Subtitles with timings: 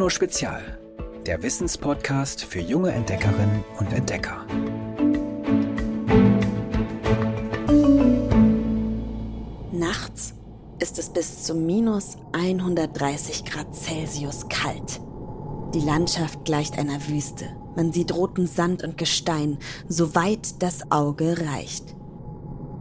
[0.00, 0.78] Juno Spezial,
[1.26, 4.46] der Wissenspodcast für junge Entdeckerinnen und Entdecker.
[9.72, 10.32] Nachts
[10.78, 15.02] ist es bis zu minus 130 Grad Celsius kalt.
[15.74, 17.54] Die Landschaft gleicht einer Wüste.
[17.76, 21.94] Man sieht roten Sand und Gestein, so weit das Auge reicht.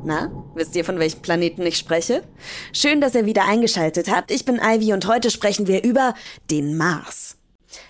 [0.04, 2.24] Na, wisst ihr, von welchem Planeten ich spreche?
[2.72, 4.32] Schön, dass ihr wieder eingeschaltet habt.
[4.32, 6.14] Ich bin Ivy und heute sprechen wir über
[6.50, 7.36] den Mars.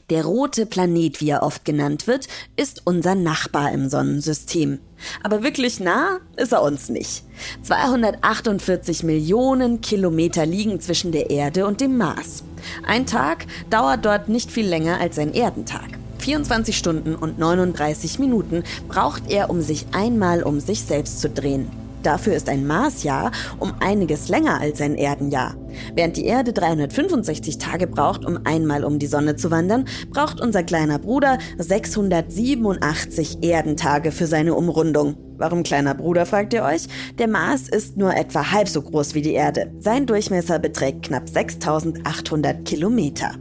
[0.09, 2.27] Der rote Planet, wie er oft genannt wird,
[2.57, 4.79] ist unser Nachbar im Sonnensystem.
[5.23, 7.23] Aber wirklich nah ist er uns nicht.
[7.61, 12.43] 248 Millionen Kilometer liegen zwischen der Erde und dem Mars.
[12.85, 15.87] Ein Tag dauert dort nicht viel länger als ein Erdentag.
[16.17, 21.69] 24 Stunden und 39 Minuten braucht er, um sich einmal um sich selbst zu drehen.
[22.03, 25.55] Dafür ist ein Marsjahr um einiges länger als ein Erdenjahr.
[25.95, 30.63] Während die Erde 365 Tage braucht, um einmal um die Sonne zu wandern, braucht unser
[30.63, 35.17] kleiner Bruder 687 Erdentage für seine Umrundung.
[35.37, 36.87] Warum kleiner Bruder, fragt ihr euch?
[37.17, 39.71] Der Mars ist nur etwa halb so groß wie die Erde.
[39.79, 43.31] Sein Durchmesser beträgt knapp 6800 Kilometer.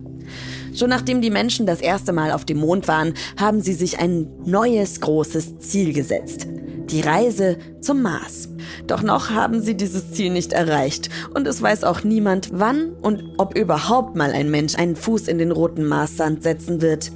[0.74, 4.28] Schon nachdem die Menschen das erste Mal auf dem Mond waren, haben sie sich ein
[4.44, 6.46] neues großes Ziel gesetzt
[6.90, 8.48] die Reise zum Mars.
[8.86, 13.22] Doch noch haben sie dieses Ziel nicht erreicht und es weiß auch niemand, wann und
[13.38, 17.10] ob überhaupt mal ein Mensch einen Fuß in den roten Marssand setzen wird.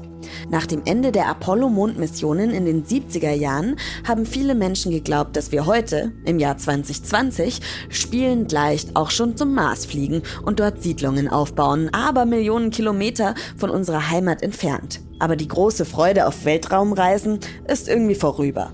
[0.50, 5.66] Nach dem Ende der Apollo-Mondmissionen in den 70er Jahren haben viele Menschen geglaubt, dass wir
[5.66, 11.90] heute, im Jahr 2020, spielend leicht auch schon zum Mars fliegen und dort Siedlungen aufbauen,
[11.92, 15.00] aber Millionen Kilometer von unserer Heimat entfernt.
[15.18, 18.72] Aber die große Freude auf Weltraumreisen ist irgendwie vorüber.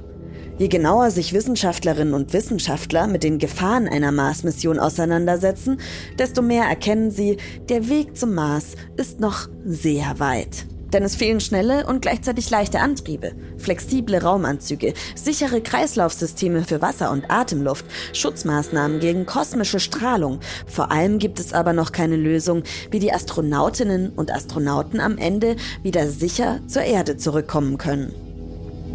[0.59, 5.78] Je genauer sich Wissenschaftlerinnen und Wissenschaftler mit den Gefahren einer Mars-Mission auseinandersetzen,
[6.19, 7.37] desto mehr erkennen sie,
[7.69, 10.67] der Weg zum Mars ist noch sehr weit.
[10.92, 17.31] Denn es fehlen schnelle und gleichzeitig leichte Antriebe, flexible Raumanzüge, sichere Kreislaufsysteme für Wasser und
[17.31, 20.41] Atemluft, Schutzmaßnahmen gegen kosmische Strahlung.
[20.66, 25.55] Vor allem gibt es aber noch keine Lösung, wie die Astronautinnen und Astronauten am Ende
[25.84, 28.12] wieder sicher zur Erde zurückkommen können.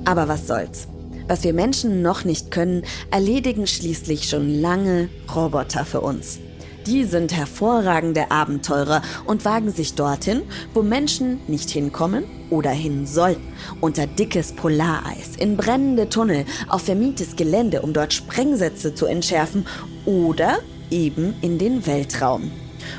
[0.03, 0.87] Aber was soll's?
[1.27, 6.39] Was wir Menschen noch nicht können, erledigen schließlich schon lange Roboter für uns.
[6.85, 10.41] Die sind hervorragende Abenteurer und wagen sich dorthin,
[10.73, 13.53] wo Menschen nicht hinkommen oder hin sollten.
[13.79, 19.65] Unter dickes Polareis, in brennende Tunnel, auf vermietes Gelände, um dort Sprengsätze zu entschärfen
[20.05, 20.59] oder
[20.91, 22.51] eben in den Weltraum.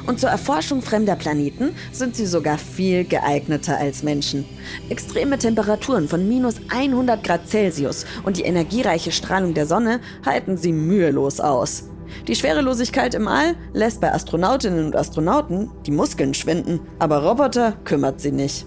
[0.07, 4.45] Und zur Erforschung fremder Planeten sind sie sogar viel geeigneter als Menschen.
[4.89, 10.73] Extreme Temperaturen von minus 100 Grad Celsius und die energiereiche Strahlung der Sonne halten sie
[10.73, 11.85] mühelos aus.
[12.29, 18.21] Die Schwerelosigkeit im All lässt bei Astronautinnen und Astronauten die Muskeln schwinden, aber Roboter kümmert
[18.21, 18.67] sie nicht.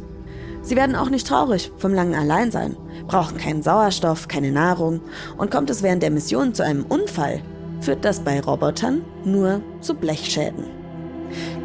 [0.62, 2.76] Sie werden auch nicht traurig vom langen Alleinsein,
[3.08, 5.02] brauchen keinen Sauerstoff, keine Nahrung
[5.38, 7.42] und kommt es während der Mission zu einem Unfall,
[7.80, 10.77] führt das bei Robotern nur zu Blechschäden.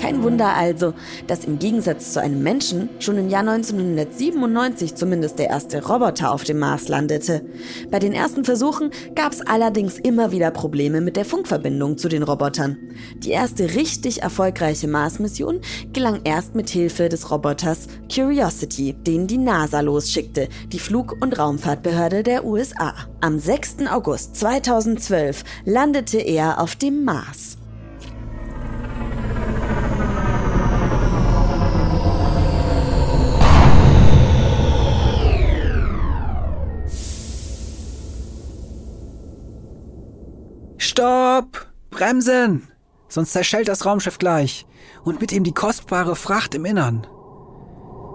[0.00, 0.94] Kein Wunder also,
[1.26, 6.44] dass im Gegensatz zu einem Menschen schon im Jahr 1997 zumindest der erste Roboter auf
[6.44, 7.42] dem Mars landete.
[7.90, 12.22] Bei den ersten Versuchen gab es allerdings immer wieder Probleme mit der Funkverbindung zu den
[12.22, 12.76] Robotern.
[13.18, 15.60] Die erste richtig erfolgreiche Mars-Mission
[15.92, 22.22] gelang erst mit Hilfe des Roboters Curiosity, den die NASA losschickte, die Flug- und Raumfahrtbehörde
[22.22, 22.94] der USA.
[23.20, 23.86] Am 6.
[23.90, 27.58] August 2012 landete er auf dem Mars.
[41.32, 41.66] Stopp!
[41.88, 42.68] Bremsen!
[43.08, 44.66] Sonst zerschellt das Raumschiff gleich.
[45.02, 47.06] Und mit ihm die kostbare Fracht im Innern.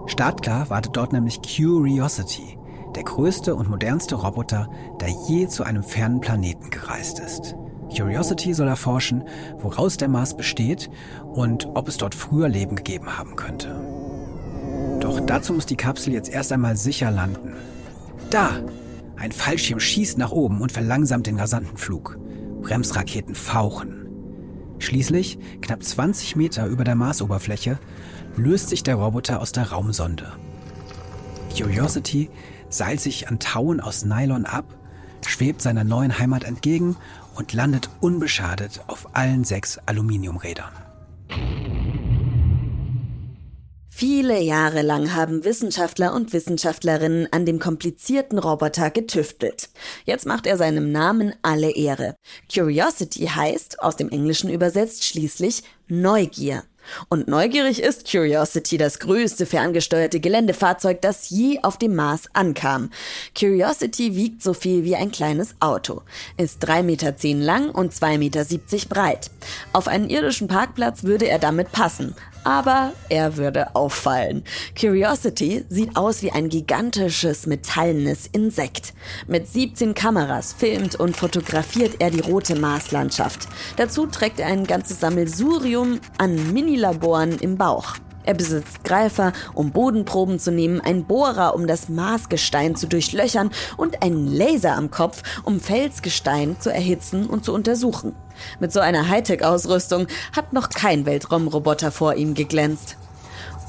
[0.06, 2.56] Startklar wartet dort nämlich Curiosity,
[2.94, 4.70] der größte und modernste Roboter,
[5.00, 7.56] der je zu einem fernen Planeten gereist ist.
[7.92, 9.24] Curiosity soll erforschen,
[9.56, 10.88] woraus der Mars besteht
[11.24, 13.74] und ob es dort früher Leben gegeben haben könnte.
[15.00, 17.56] Doch dazu muss die Kapsel jetzt erst einmal sicher landen.
[18.30, 18.50] Da!
[19.16, 22.16] Ein Fallschirm schießt nach oben und verlangsamt den rasanten Flug.
[22.62, 24.06] Bremsraketen fauchen.
[24.78, 27.78] Schließlich, knapp 20 Meter über der Marsoberfläche,
[28.36, 30.32] löst sich der Roboter aus der Raumsonde.
[31.56, 32.30] Curiosity
[32.68, 34.64] seilt sich an Tauen aus Nylon ab,
[35.26, 36.96] schwebt seiner neuen Heimat entgegen
[37.34, 40.72] und landet unbeschadet auf allen sechs Aluminiumrädern.
[43.98, 49.70] Viele Jahre lang haben Wissenschaftler und Wissenschaftlerinnen an dem komplizierten Roboter getüftelt.
[50.04, 52.14] Jetzt macht er seinem Namen alle Ehre.
[52.48, 56.62] Curiosity heißt, aus dem Englischen übersetzt, schließlich Neugier.
[57.08, 62.90] Und neugierig ist Curiosity das größte ferngesteuerte Geländefahrzeug, das je auf dem Mars ankam.
[63.36, 66.02] Curiosity wiegt so viel wie ein kleines Auto,
[66.36, 67.14] ist 3,10 Meter
[67.44, 68.44] lang und 2,70 Meter
[68.88, 69.30] breit.
[69.72, 72.14] Auf einen irdischen Parkplatz würde er damit passen,
[72.48, 74.42] aber er würde auffallen.
[74.74, 78.94] Curiosity sieht aus wie ein gigantisches metallenes Insekt.
[79.26, 83.48] Mit 17 Kameras filmt und fotografiert er die rote Marslandschaft.
[83.76, 87.96] Dazu trägt er ein ganzes Sammelsurium an Minilaboren im Bauch.
[88.28, 94.02] Er besitzt Greifer, um Bodenproben zu nehmen, ein Bohrer, um das Marsgestein zu durchlöchern und
[94.02, 98.14] einen Laser am Kopf, um Felsgestein zu erhitzen und zu untersuchen.
[98.60, 102.98] Mit so einer Hightech-Ausrüstung hat noch kein Weltraumroboter vor ihm geglänzt.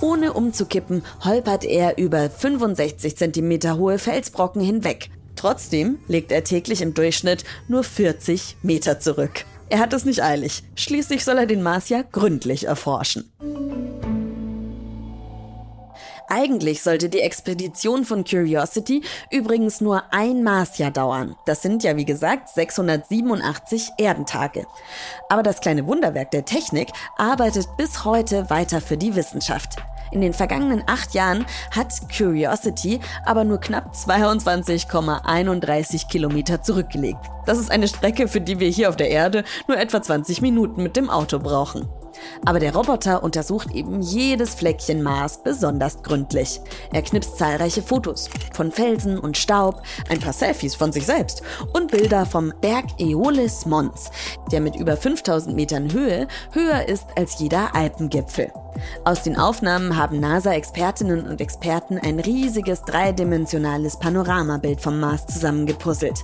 [0.02, 5.10] Ohne umzukippen, holpert er über 65 cm hohe Felsbrocken hinweg.
[5.38, 9.46] Trotzdem legt er täglich im Durchschnitt nur 40 Meter zurück.
[9.70, 10.64] Er hat es nicht eilig.
[10.76, 13.32] Schließlich soll er den Mars ja gründlich erforschen.
[16.32, 21.36] Eigentlich sollte die Expedition von Curiosity übrigens nur ein Marsjahr dauern.
[21.46, 24.68] Das sind ja wie gesagt 687 Erdentage.
[25.28, 29.78] Aber das kleine Wunderwerk der Technik arbeitet bis heute weiter für die Wissenschaft.
[30.12, 37.26] In den vergangenen acht Jahren hat Curiosity aber nur knapp 22,31 Kilometer zurückgelegt.
[37.48, 40.84] Das ist eine Strecke, für die wir hier auf der Erde nur etwa 20 Minuten
[40.84, 41.90] mit dem Auto brauchen.
[42.46, 46.60] Aber der Roboter untersucht eben jedes Fleckchen Mars besonders gründlich.
[46.92, 51.42] Er knipst zahlreiche Fotos von Felsen und Staub, ein paar Selfies von sich selbst
[51.74, 54.12] und Bilder vom Berg Eolis Mons,
[54.52, 58.52] der mit über 5000 Metern Höhe höher ist als jeder Alpengipfel.
[59.04, 66.24] Aus den Aufnahmen haben NASA-Expertinnen und Experten ein riesiges dreidimensionales Panoramabild vom Mars zusammengepuzzelt.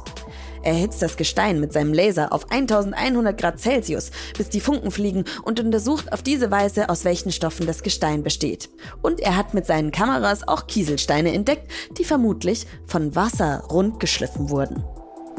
[0.65, 5.23] Er erhitzt das Gestein mit seinem Laser auf 1100 Grad Celsius, bis die Funken fliegen
[5.43, 8.69] und untersucht auf diese Weise, aus welchen Stoffen das Gestein besteht.
[9.03, 14.83] Und er hat mit seinen Kameras auch Kieselsteine entdeckt, die vermutlich von Wasser rundgeschliffen wurden.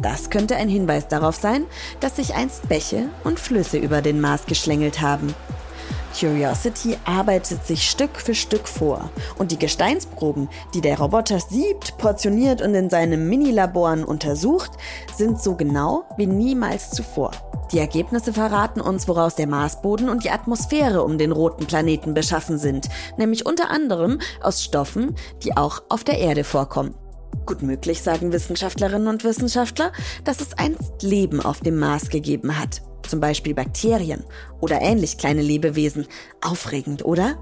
[0.00, 1.64] Das könnte ein Hinweis darauf sein,
[1.98, 5.34] dass sich einst Bäche und Flüsse über den Mars geschlängelt haben.
[6.18, 12.62] Curiosity arbeitet sich Stück für Stück vor und die Gesteinsproben, die der Roboter siebt, portioniert
[12.62, 14.70] und in seinen Minilaboren untersucht,
[15.14, 17.32] sind so genau wie niemals zuvor.
[17.72, 22.58] Die Ergebnisse verraten uns, woraus der Marsboden und die Atmosphäre um den roten Planeten beschaffen
[22.58, 26.94] sind, nämlich unter anderem aus Stoffen, die auch auf der Erde vorkommen.
[27.46, 29.92] Gut möglich, sagen Wissenschaftlerinnen und Wissenschaftler,
[30.24, 34.24] dass es einst Leben auf dem Mars gegeben hat zum Beispiel Bakterien
[34.60, 36.06] oder ähnlich kleine Lebewesen.
[36.40, 37.36] Aufregend, oder?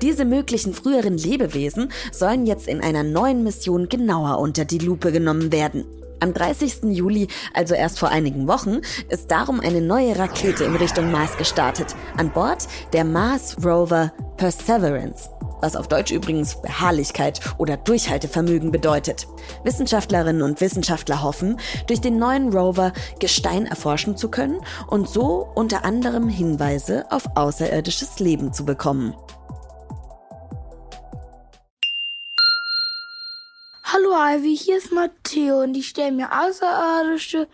[0.00, 5.52] Diese möglichen früheren Lebewesen sollen jetzt in einer neuen Mission genauer unter die Lupe genommen
[5.52, 5.84] werden.
[6.20, 6.84] Am 30.
[6.84, 11.96] Juli, also erst vor einigen Wochen, ist darum eine neue Rakete in Richtung Mars gestartet.
[12.16, 15.28] An Bord der Mars Rover Perseverance
[15.62, 19.28] was auf Deutsch übrigens Beharrlichkeit oder Durchhaltevermögen bedeutet.
[19.64, 25.84] Wissenschaftlerinnen und Wissenschaftler hoffen, durch den neuen Rover Gestein erforschen zu können und so unter
[25.84, 29.14] anderem Hinweise auf außerirdisches Leben zu bekommen.
[33.84, 37.46] Hallo Ivy, hier ist Matteo und ich stelle mir Außerirdische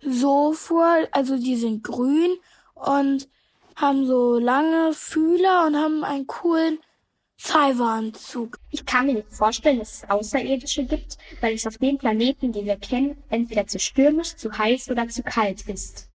[0.00, 2.36] so vor, also die sind grün
[2.74, 3.28] und
[3.76, 6.78] haben so lange Fühler und haben einen coolen
[7.44, 8.58] Cyberanzug.
[8.70, 12.64] Ich kann mir nicht vorstellen, dass es Außerirdische gibt, weil es auf dem Planeten, den
[12.64, 16.08] wir kennen, entweder zu stürmisch, zu heiß oder zu kalt ist.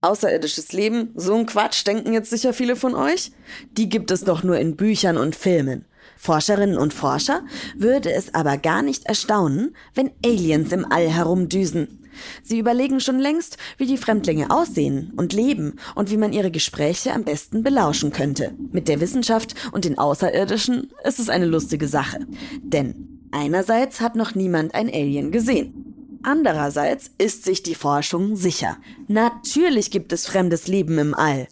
[0.00, 3.32] Außerirdisches Leben, so ein Quatsch, denken jetzt sicher viele von euch?
[3.72, 5.84] Die gibt es doch nur in Büchern und Filmen.
[6.16, 7.42] Forscherinnen und Forscher
[7.76, 12.03] würde es aber gar nicht erstaunen, wenn Aliens im All herumdüsen.
[12.42, 17.12] Sie überlegen schon längst, wie die Fremdlinge aussehen und leben und wie man ihre Gespräche
[17.12, 18.52] am besten belauschen könnte.
[18.72, 22.26] Mit der Wissenschaft und den Außerirdischen ist es eine lustige Sache.
[22.62, 25.94] Denn einerseits hat noch niemand ein Alien gesehen.
[26.22, 28.78] Andererseits ist sich die Forschung sicher.
[29.08, 31.48] Natürlich gibt es fremdes Leben im All.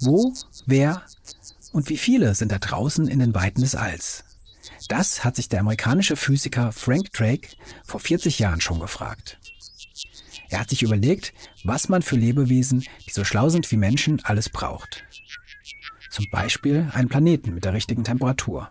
[0.00, 0.34] Wo,
[0.66, 1.02] wer
[1.72, 4.25] und wie viele sind da draußen in den Weiten des Alls?
[4.88, 7.48] Das hat sich der amerikanische Physiker Frank Drake
[7.84, 9.38] vor 40 Jahren schon gefragt.
[10.48, 11.32] Er hat sich überlegt,
[11.64, 15.04] was man für Lebewesen, die so schlau sind wie Menschen, alles braucht.
[16.10, 18.70] Zum Beispiel einen Planeten mit der richtigen Temperatur.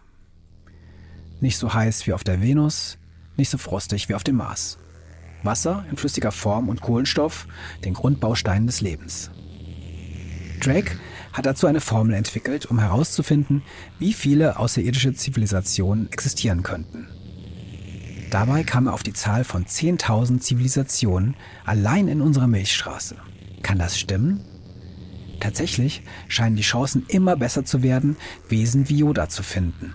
[1.41, 2.97] Nicht so heiß wie auf der Venus,
[3.35, 4.77] nicht so frostig wie auf dem Mars.
[5.43, 7.45] Wasser in flüssiger Form und Kohlenstoff,
[7.83, 9.31] den Grundbausteinen des Lebens.
[10.59, 10.97] Drake
[11.33, 13.63] hat dazu eine Formel entwickelt, um herauszufinden,
[13.99, 17.07] wie viele außerirdische Zivilisationen existieren könnten.
[18.31, 21.35] Dabei kam er auf die Zahl von 10.000 Zivilisationen
[21.65, 23.15] allein in unserer Milchstraße.
[23.61, 24.41] Kann das stimmen?
[25.39, 28.17] Tatsächlich scheinen die Chancen immer besser zu werden,
[28.49, 29.93] Wesen wie Yoda zu finden.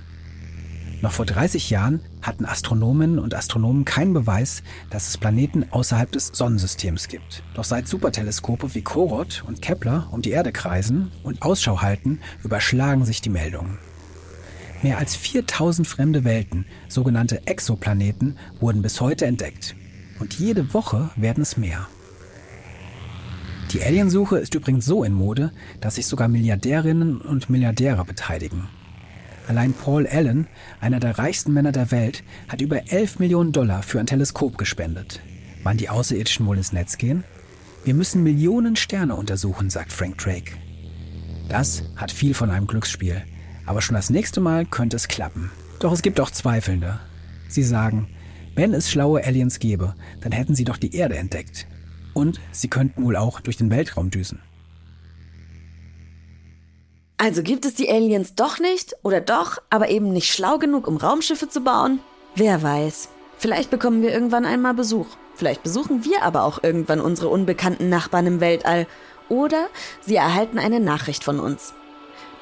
[1.03, 6.29] Noch vor 30 Jahren hatten Astronominnen und Astronomen keinen Beweis, dass es Planeten außerhalb des
[6.35, 7.43] Sonnensystems gibt.
[7.55, 13.07] Doch seit Superteleskope wie Korot und Kepler um die Erde kreisen und Ausschau halten, überschlagen
[13.07, 13.79] sich die Meldungen.
[14.83, 19.77] Mehr als 4000 fremde Welten, sogenannte Exoplaneten, wurden bis heute entdeckt.
[20.19, 21.87] Und jede Woche werden es mehr.
[23.73, 28.69] Die Aliensuche ist übrigens so in Mode, dass sich sogar Milliardärinnen und Milliardäre beteiligen.
[29.51, 30.47] Allein Paul Allen,
[30.81, 35.21] einer der reichsten Männer der Welt, hat über 11 Millionen Dollar für ein Teleskop gespendet.
[35.65, 37.25] Wann die Außerirdischen wohl ins Netz gehen?
[37.83, 40.53] Wir müssen Millionen Sterne untersuchen, sagt Frank Drake.
[41.49, 43.23] Das hat viel von einem Glücksspiel.
[43.67, 45.51] Aber schon das nächste Mal könnte es klappen.
[45.81, 47.01] Doch es gibt auch Zweifelnde.
[47.49, 48.07] Sie sagen,
[48.55, 51.67] wenn es schlaue Aliens gäbe, dann hätten sie doch die Erde entdeckt.
[52.15, 54.39] Und sie könnten wohl auch durch den Weltraum düsen.
[57.23, 60.97] Also gibt es die Aliens doch nicht oder doch, aber eben nicht schlau genug, um
[60.97, 62.01] Raumschiffe zu bauen?
[62.35, 63.11] Wer weiß.
[63.37, 65.07] Vielleicht bekommen wir irgendwann einmal Besuch.
[65.35, 68.87] Vielleicht besuchen wir aber auch irgendwann unsere unbekannten Nachbarn im Weltall.
[69.29, 69.67] Oder
[70.01, 71.75] sie erhalten eine Nachricht von uns.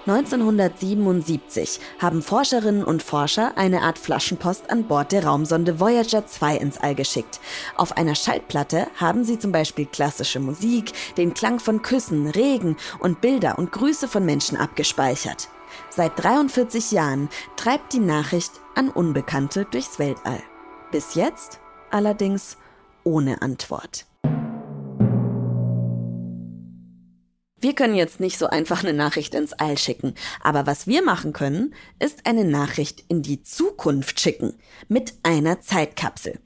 [0.08, 6.78] 1977 haben Forscherinnen und Forscher eine Art Flaschenpost an Bord der Raumsonde Voyager 2 ins
[6.78, 7.40] All geschickt.
[7.76, 13.20] Auf einer Schaltplatte haben sie zum Beispiel klassische Musik, den Klang von Küssen, Regen und
[13.20, 15.48] Bilder und Grüße von Menschen abgespeichert.
[15.90, 20.42] Seit 43 Jahren treibt die Nachricht an Unbekannte durchs Weltall.
[20.90, 21.60] Bis jetzt
[21.90, 22.56] allerdings
[23.04, 24.07] ohne Antwort.
[27.60, 31.32] Wir können jetzt nicht so einfach eine Nachricht ins All schicken, aber was wir machen
[31.32, 34.54] können, ist eine Nachricht in die Zukunft schicken
[34.86, 36.38] mit einer Zeitkapsel.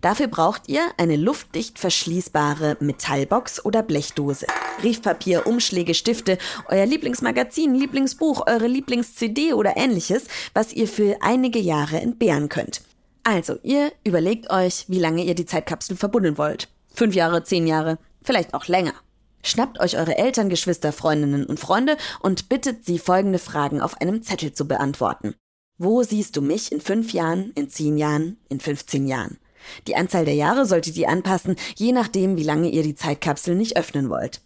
[0.00, 4.46] Dafür braucht ihr eine luftdicht verschließbare Metallbox oder Blechdose,
[4.80, 10.24] Briefpapier, Umschläge, Stifte, euer Lieblingsmagazin, Lieblingsbuch, eure Lieblings-CD oder ähnliches,
[10.54, 12.82] was ihr für einige Jahre entbehren könnt.
[13.24, 16.68] Also, ihr überlegt euch, wie lange ihr die Zeitkapsel verbuddeln wollt.
[16.94, 18.94] Fünf Jahre, zehn Jahre, vielleicht auch länger.
[19.42, 24.22] Schnappt euch eure Eltern, Geschwister, Freundinnen und Freunde und bittet sie folgende Fragen auf einem
[24.22, 25.34] Zettel zu beantworten.
[25.78, 29.38] Wo siehst du mich in fünf Jahren, in zehn Jahren, in 15 Jahren?
[29.86, 33.76] Die Anzahl der Jahre solltet ihr anpassen, je nachdem, wie lange ihr die Zeitkapsel nicht
[33.76, 34.42] öffnen wollt.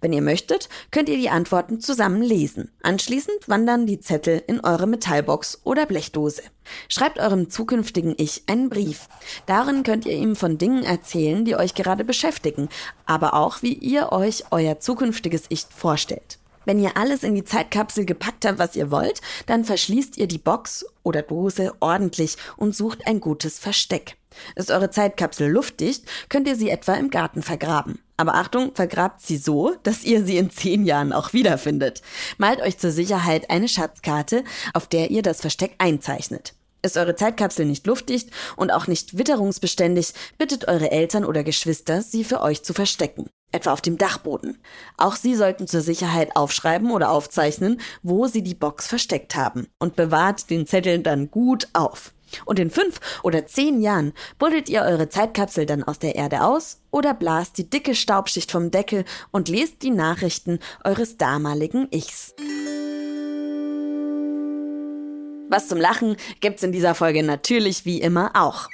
[0.00, 2.70] Wenn ihr möchtet, könnt ihr die Antworten zusammen lesen.
[2.82, 6.42] Anschließend wandern die Zettel in eure Metallbox oder Blechdose.
[6.88, 9.08] Schreibt eurem zukünftigen Ich einen Brief.
[9.46, 12.68] Darin könnt ihr ihm von Dingen erzählen, die euch gerade beschäftigen,
[13.06, 16.38] aber auch, wie ihr euch euer zukünftiges Ich vorstellt.
[16.64, 20.38] Wenn ihr alles in die Zeitkapsel gepackt habt, was ihr wollt, dann verschließt ihr die
[20.38, 24.16] Box oder Dose ordentlich und sucht ein gutes Versteck.
[24.54, 28.00] Ist eure Zeitkapsel luftdicht, könnt ihr sie etwa im Garten vergraben.
[28.18, 32.02] Aber Achtung, vergrabt sie so, dass ihr sie in zehn Jahren auch wiederfindet.
[32.36, 34.42] Malt euch zur Sicherheit eine Schatzkarte,
[34.74, 36.54] auf der ihr das Versteck einzeichnet.
[36.82, 42.24] Ist eure Zeitkapsel nicht luftdicht und auch nicht witterungsbeständig, bittet eure Eltern oder Geschwister, sie
[42.24, 43.30] für euch zu verstecken.
[43.52, 44.58] Etwa auf dem Dachboden.
[44.96, 49.68] Auch sie sollten zur Sicherheit aufschreiben oder aufzeichnen, wo sie die Box versteckt haben.
[49.78, 52.12] Und bewahrt den Zettel dann gut auf.
[52.44, 56.80] Und in fünf oder zehn Jahren buddelt ihr eure Zeitkapsel dann aus der Erde aus
[56.90, 62.34] oder blast die dicke Staubschicht vom Deckel und lest die Nachrichten eures damaligen Ichs.
[65.50, 68.68] Was zum Lachen gibt's in dieser Folge natürlich wie immer auch.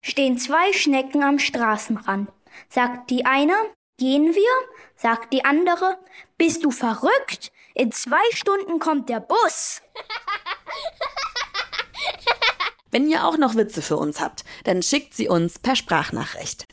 [0.00, 2.30] Stehen zwei Schnecken am Straßenrand.
[2.68, 3.52] Sagt die eine,
[3.98, 4.50] gehen wir?
[4.94, 5.98] Sagt die andere,
[6.38, 7.52] bist du verrückt?
[7.74, 9.82] In zwei Stunden kommt der Bus.
[12.90, 16.66] Wenn ihr auch noch Witze für uns habt, dann schickt sie uns per Sprachnachricht.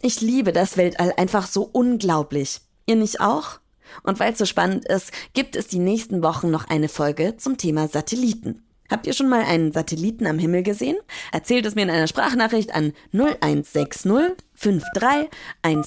[0.00, 2.60] Ich liebe das Weltall einfach so unglaublich.
[2.86, 3.60] Ihr nicht auch?
[4.02, 7.56] Und weil es so spannend ist, gibt es die nächsten Wochen noch eine Folge zum
[7.56, 8.62] Thema Satelliten.
[8.90, 10.96] Habt ihr schon mal einen Satelliten am Himmel gesehen?
[11.32, 14.12] Erzählt es mir in einer Sprachnachricht an 0160
[14.54, 15.30] 53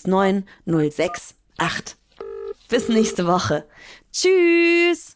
[0.05, 1.95] 19 068.
[2.67, 3.65] Bis nächste Woche.
[4.11, 5.15] Tschüss!